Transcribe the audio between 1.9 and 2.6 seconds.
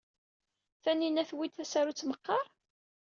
meqqar?